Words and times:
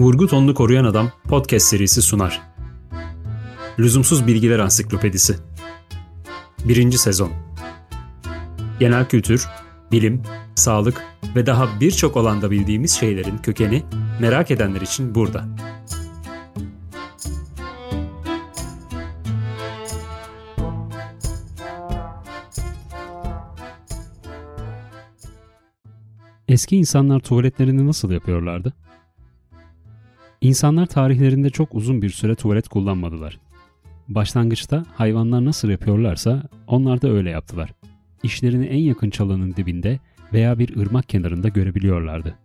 Vurgu 0.00 0.26
Tonlu 0.26 0.54
Koruyan 0.54 0.84
Adam 0.84 1.10
podcast 1.28 1.66
serisi 1.66 2.02
sunar. 2.02 2.42
Lüzumsuz 3.78 4.26
Bilgiler 4.26 4.58
Ansiklopedisi 4.58 5.36
1. 6.64 6.92
Sezon 6.92 7.32
Genel 8.78 9.08
kültür, 9.08 9.48
bilim, 9.92 10.22
sağlık 10.54 11.04
ve 11.36 11.46
daha 11.46 11.80
birçok 11.80 12.16
alanda 12.16 12.50
bildiğimiz 12.50 12.92
şeylerin 12.92 13.38
kökeni 13.38 13.82
merak 14.20 14.50
edenler 14.50 14.80
için 14.80 15.14
burada. 15.14 15.44
Eski 26.48 26.76
insanlar 26.76 27.20
tuvaletlerini 27.20 27.86
nasıl 27.86 28.10
yapıyorlardı? 28.10 28.72
İnsanlar 30.40 30.86
tarihlerinde 30.86 31.50
çok 31.50 31.74
uzun 31.74 32.02
bir 32.02 32.10
süre 32.10 32.34
tuvalet 32.34 32.68
kullanmadılar. 32.68 33.40
Başlangıçta 34.08 34.84
hayvanlar 34.94 35.44
nasıl 35.44 35.68
yapıyorlarsa 35.68 36.42
onlar 36.66 37.02
da 37.02 37.08
öyle 37.08 37.30
yaptılar. 37.30 37.72
İşlerini 38.22 38.66
en 38.66 38.78
yakın 38.78 39.10
çalanın 39.10 39.56
dibinde 39.56 39.98
veya 40.32 40.58
bir 40.58 40.76
ırmak 40.76 41.08
kenarında 41.08 41.48
görebiliyorlardı. 41.48 42.38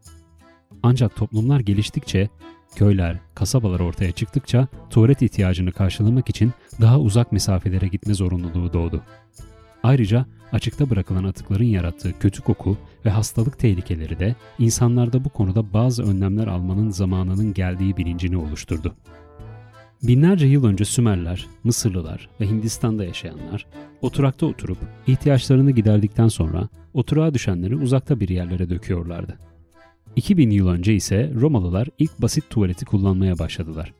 Ancak 0.84 1.16
toplumlar 1.16 1.60
geliştikçe, 1.60 2.30
köyler, 2.76 3.20
kasabalar 3.36 3.80
ortaya 3.80 4.12
çıktıkça 4.12 4.68
tuvalet 4.90 5.22
ihtiyacını 5.22 5.72
karşılamak 5.72 6.30
için 6.30 6.52
daha 6.82 7.00
uzak 7.00 7.32
mesafelere 7.32 7.88
gitme 7.88 8.14
zorunluluğu 8.14 8.74
doğdu. 8.74 9.04
Ayrıca 9.86 10.26
açıkta 10.52 10.90
bırakılan 10.90 11.24
atıkların 11.24 11.66
yarattığı 11.66 12.20
kötü 12.20 12.42
koku 12.42 12.78
ve 13.06 13.10
hastalık 13.10 13.60
tehlikeleri 13.60 14.20
de 14.20 14.36
insanlarda 14.60 15.26
bu 15.26 15.30
konuda 15.30 15.74
bazı 15.74 16.04
önlemler 16.04 16.48
almanın 16.48 16.90
zamanının 16.90 17.54
geldiği 17.54 17.98
bilincini 17.98 18.38
oluşturdu. 18.38 18.96
Binlerce 20.04 20.48
yıl 20.48 20.66
önce 20.66 20.86
Sümerler, 20.86 21.48
Mısırlılar 21.64 22.30
ve 22.42 22.48
Hindistan'da 22.48 23.06
yaşayanlar 23.06 23.66
oturakta 24.02 24.46
oturup 24.46 24.78
ihtiyaçlarını 25.08 25.72
giderdikten 25.72 26.28
sonra 26.28 26.70
oturağa 26.94 27.34
düşenleri 27.34 27.76
uzakta 27.76 28.20
bir 28.20 28.30
yerlere 28.30 28.70
döküyorlardı. 28.70 29.40
2000 30.16 30.50
yıl 30.50 30.68
önce 30.68 30.96
ise 30.96 31.32
Romalılar 31.36 31.88
ilk 32.00 32.22
basit 32.22 32.50
tuvaleti 32.50 32.86
kullanmaya 32.86 33.40
başladılar. 33.40 33.94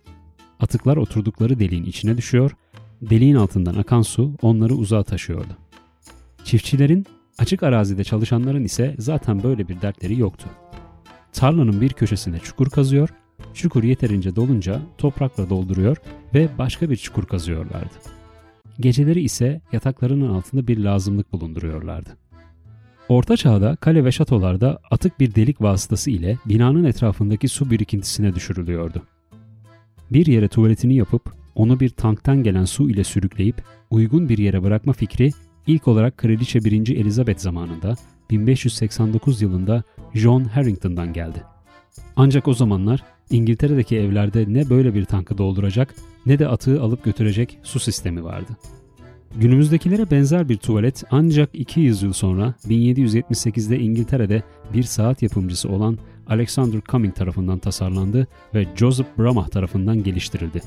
Atıklar 0.60 0.98
oturdukları 0.98 1.60
deliğin 1.60 1.86
içine 1.86 2.18
düşüyor, 2.18 2.52
deliğin 3.02 3.36
altından 3.36 3.76
akan 3.76 4.02
su 4.02 4.34
onları 4.42 4.74
uzağa 4.74 5.04
taşıyordu. 5.04 5.58
Çiftçilerin, 6.46 7.06
açık 7.38 7.64
arazide 7.64 8.04
çalışanların 8.04 8.64
ise 8.64 8.96
zaten 9.00 9.44
böyle 9.44 9.68
bir 9.68 9.82
dertleri 9.82 10.20
yoktu. 10.20 10.50
Tarlanın 11.34 11.82
bir 11.82 11.90
köşesine 11.90 12.40
çukur 12.40 12.70
kazıyor, 12.70 13.10
çukur 13.54 13.84
yeterince 13.84 14.36
dolunca 14.36 14.82
toprakla 14.98 15.50
dolduruyor 15.50 15.98
ve 16.34 16.50
başka 16.58 16.90
bir 16.90 16.96
çukur 16.96 17.26
kazıyorlardı. 17.26 17.94
Geceleri 18.80 19.22
ise 19.22 19.62
yataklarının 19.72 20.30
altında 20.30 20.68
bir 20.68 20.78
lazımlık 20.78 21.34
bulunduruyorlardı. 21.34 22.10
Orta 23.10 23.38
çağda 23.38 23.76
kale 23.76 24.06
ve 24.06 24.12
şatolarda 24.12 24.80
atık 24.92 25.20
bir 25.20 25.36
delik 25.36 25.62
vasıtası 25.62 26.12
ile 26.12 26.38
binanın 26.46 26.84
etrafındaki 26.84 27.48
su 27.48 27.72
birikintisine 27.72 28.36
düşürülüyordu. 28.36 29.02
Bir 30.12 30.26
yere 30.26 30.48
tuvaletini 30.48 30.96
yapıp 30.96 31.34
onu 31.56 31.80
bir 31.80 31.90
tanktan 31.90 32.44
gelen 32.44 32.66
su 32.66 32.90
ile 32.90 33.04
sürükleyip 33.04 33.64
uygun 33.90 34.30
bir 34.30 34.38
yere 34.38 34.64
bırakma 34.64 34.94
fikri 34.94 35.32
İlk 35.68 35.88
olarak 35.88 36.18
Kraliçe 36.18 36.64
1. 36.64 36.96
Elizabeth 36.96 37.40
zamanında 37.40 37.96
1589 38.30 39.42
yılında 39.42 39.84
John 40.14 40.44
Harrington'dan 40.44 41.14
geldi. 41.14 41.44
Ancak 42.16 42.48
o 42.48 42.54
zamanlar 42.54 43.04
İngiltere'deki 43.30 43.98
evlerde 43.98 44.46
ne 44.48 44.70
böyle 44.70 44.94
bir 44.94 45.06
tankı 45.06 45.38
dolduracak 45.38 45.96
ne 46.26 46.40
de 46.40 46.48
atığı 46.48 46.82
alıp 46.82 47.04
götürecek 47.04 47.60
su 47.64 47.80
sistemi 47.80 48.24
vardı. 48.24 48.58
Günümüzdekilere 49.36 50.12
benzer 50.12 50.50
bir 50.50 50.58
tuvalet 50.58 51.04
ancak 51.12 51.50
200 51.54 52.02
yıl 52.02 52.14
sonra 52.14 52.54
1778'de 52.68 53.80
İngiltere'de 53.80 54.44
bir 54.74 54.84
saat 54.84 55.22
yapımcısı 55.22 55.70
olan 55.70 55.98
Alexander 56.28 56.82
Cumming 56.92 57.16
tarafından 57.16 57.60
tasarlandı 57.60 58.28
ve 58.54 58.66
Joseph 58.76 59.08
Bramah 59.18 59.48
tarafından 59.48 60.04
geliştirildi. 60.04 60.62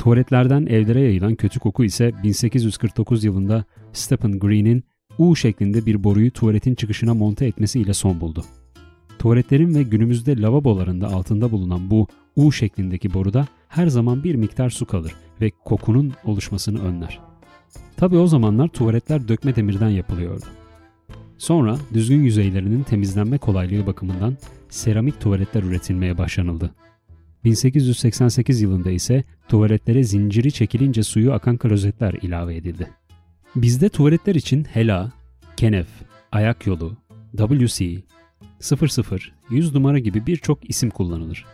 Tuvaletlerden 0.00 0.66
evlere 0.66 1.00
yayılan 1.00 1.34
kötü 1.34 1.60
koku 1.60 1.84
ise 1.84 2.12
1849 2.22 3.24
yılında 3.24 3.64
Stephen 3.92 4.38
Green'in 4.38 4.84
U 5.18 5.36
şeklinde 5.36 5.86
bir 5.86 6.04
boruyu 6.04 6.30
tuvaletin 6.30 6.74
çıkışına 6.74 7.14
monte 7.14 7.46
etmesiyle 7.46 7.94
son 7.94 8.20
buldu. 8.20 8.44
Tuvaletlerin 9.18 9.74
ve 9.74 9.82
günümüzde 9.82 10.40
lavabolarında 10.40 11.08
altında 11.08 11.50
bulunan 11.50 11.90
bu 11.90 12.06
U 12.36 12.52
şeklindeki 12.52 13.14
boruda 13.14 13.48
her 13.68 13.86
zaman 13.86 14.24
bir 14.24 14.34
miktar 14.34 14.70
su 14.70 14.86
kalır 14.86 15.14
ve 15.40 15.50
kokunun 15.64 16.12
oluşmasını 16.24 16.82
önler. 16.82 17.20
Tabi 17.96 18.16
o 18.16 18.26
zamanlar 18.26 18.68
tuvaletler 18.68 19.28
dökme 19.28 19.56
demirden 19.56 19.90
yapılıyordu. 19.90 20.44
Sonra 21.38 21.78
düzgün 21.94 22.22
yüzeylerinin 22.22 22.82
temizlenme 22.82 23.38
kolaylığı 23.38 23.86
bakımından 23.86 24.36
seramik 24.68 25.20
tuvaletler 25.20 25.62
üretilmeye 25.62 26.18
başlanıldı. 26.18 26.70
1888 27.44 28.60
yılında 28.60 28.90
ise 28.90 29.24
tuvaletlere 29.48 30.04
zinciri 30.04 30.52
çekilince 30.52 31.02
suyu 31.02 31.32
akan 31.32 31.56
klozetler 31.56 32.14
ilave 32.22 32.56
edildi. 32.56 32.90
Bizde 33.56 33.88
tuvaletler 33.88 34.34
için 34.34 34.64
HELA, 34.64 35.12
KENEF, 35.56 35.88
ayak 36.32 36.66
yolu, 36.66 36.96
WC, 37.36 38.02
00, 38.60 39.32
100 39.50 39.74
numara 39.74 39.98
gibi 39.98 40.26
birçok 40.26 40.70
isim 40.70 40.90
kullanılır. 40.90 41.46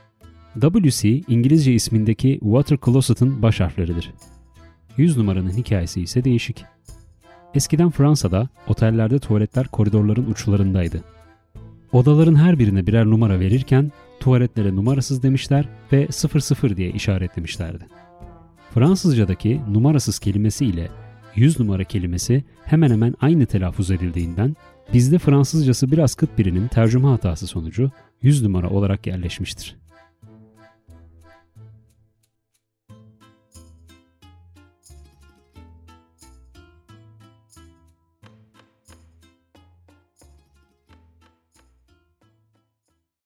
WC 0.61 1.09
İngilizce 1.29 1.73
ismindeki 1.73 2.39
Water 2.43 2.79
Closet'ın 2.85 3.43
baş 3.43 3.61
harfleridir. 3.61 4.13
100 4.97 5.17
numaranın 5.17 5.57
hikayesi 5.57 6.03
ise 6.03 6.25
değişik. 6.25 6.65
Eskiden 7.55 7.91
Fransa'da 7.91 8.49
otellerde 8.69 9.19
tuvaletler 9.19 9.69
koridorların 9.69 10.31
uçlarındaydı. 10.31 11.05
Odaların 11.97 12.35
her 12.35 12.59
birine 12.59 12.87
birer 12.87 13.07
numara 13.07 13.41
verirken 13.41 13.93
tuvaletlere 14.21 14.77
numarasız 14.77 15.23
demişler 15.23 15.69
ve 15.93 16.09
00 16.11 16.77
diye 16.77 16.91
işaretlemişlerdi. 16.91 17.87
Fransızcadaki 18.75 19.61
numarasız 19.71 20.19
kelimesi 20.19 20.67
ile 20.67 20.89
100 21.35 21.61
numara 21.61 21.85
kelimesi 21.85 22.45
hemen 22.65 22.91
hemen 22.91 23.15
aynı 23.21 23.47
telaffuz 23.47 23.91
edildiğinden 23.91 24.57
bizde 24.93 25.19
Fransızcası 25.19 25.93
biraz 25.93 26.15
kıt 26.15 26.39
birinin 26.39 26.69
tercüme 26.69 27.09
hatası 27.09 27.47
sonucu 27.47 27.91
100 28.23 28.43
numara 28.43 28.71
olarak 28.71 29.07
yerleşmiştir. 29.07 29.77